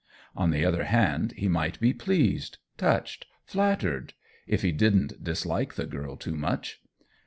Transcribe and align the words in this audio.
On 0.35 0.49
the 0.49 0.65
other 0.65 0.85
hand 0.85 1.31
he 1.37 1.47
might 1.47 1.79
be 1.79 1.93
pleased, 1.93 2.57
touched, 2.75 3.27
flattered— 3.45 4.15
if 4.47 4.63
he 4.63 4.71
didn't 4.71 5.23
dislike 5.23 5.75
the 5.75 5.85
girl 5.85 6.17
too 6.17 6.35
much. 6.35 6.81